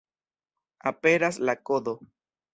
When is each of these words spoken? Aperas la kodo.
Aperas 0.93 1.39
la 1.51 1.57
kodo. 1.71 1.97